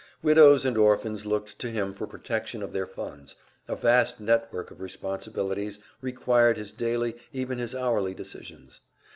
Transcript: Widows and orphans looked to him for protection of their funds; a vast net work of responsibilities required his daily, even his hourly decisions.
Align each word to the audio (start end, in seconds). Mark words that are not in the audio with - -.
Widows 0.23 0.65
and 0.65 0.79
orphans 0.79 1.27
looked 1.27 1.59
to 1.59 1.69
him 1.69 1.93
for 1.93 2.07
protection 2.07 2.63
of 2.63 2.71
their 2.73 2.87
funds; 2.87 3.35
a 3.67 3.75
vast 3.75 4.19
net 4.19 4.51
work 4.51 4.71
of 4.71 4.81
responsibilities 4.81 5.77
required 6.01 6.57
his 6.57 6.71
daily, 6.71 7.15
even 7.33 7.59
his 7.59 7.75
hourly 7.75 8.15
decisions. 8.15 8.79